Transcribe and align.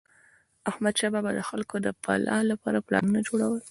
احمدشاه 0.69 1.11
بابا 1.15 1.31
به 1.33 1.37
د 1.37 1.41
خلکو 1.49 1.75
د 1.85 1.87
فلاح 2.03 2.41
لپاره 2.51 2.83
پلانونه 2.87 3.19
جوړول. 3.27 3.59